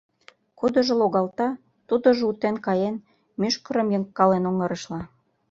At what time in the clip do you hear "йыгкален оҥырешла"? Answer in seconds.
3.93-5.01